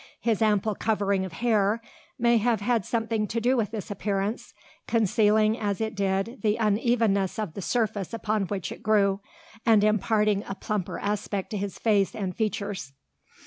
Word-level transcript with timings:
His 0.19 0.41
ample 0.41 0.73
covering 0.73 1.25
of 1.25 1.33
hair 1.45 1.79
may 2.17 2.37
have 2.37 2.59
had 2.59 2.83
something 2.85 3.27
to 3.27 3.39
do 3.39 3.55
with 3.55 3.69
this 3.69 3.91
appearance, 3.91 4.51
concealing 4.87 5.55
as 5.59 5.79
it 5.79 5.93
did 5.93 6.39
the 6.41 6.55
unevenness 6.57 7.37
of 7.37 7.53
the 7.53 7.61
surface 7.61 8.11
upon 8.11 8.45
which 8.47 8.71
it 8.71 8.81
grew, 8.81 9.19
and 9.63 9.83
imparting 9.83 10.43
a 10.47 10.55
plumper 10.55 10.97
aspect 10.97 11.51
to 11.51 11.57
his 11.57 11.77
face 11.77 12.15
and 12.15 12.35
features. 12.35 12.93